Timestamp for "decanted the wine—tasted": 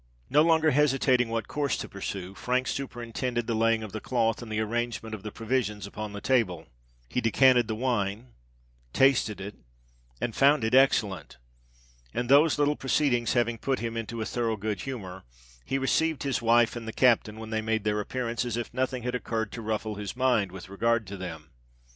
7.21-9.39